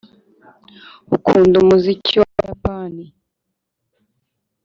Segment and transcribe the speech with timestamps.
[1.15, 3.05] ukunda umuziki w'abayapani